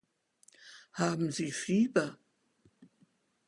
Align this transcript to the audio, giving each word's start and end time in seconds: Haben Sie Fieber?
Haben 0.93 1.29
Sie 1.31 1.51
Fieber? 1.51 2.17